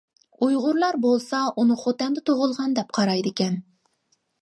[0.45, 3.65] ئۇيغۇرلار بولسا ئۇنى خوتەندە تۇغۇلغان دەپ قارايدىكەن.